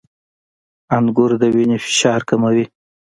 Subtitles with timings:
[0.97, 2.65] •انګور د وینې فشار کموي.